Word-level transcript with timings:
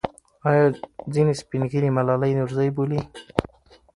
آیا 0.49 0.65
ځینې 1.13 1.33
سپین 1.41 1.61
ږیري 1.71 1.89
ملالۍ 1.97 2.31
نورزۍ 2.39 2.69
بولي؟ 2.75 2.99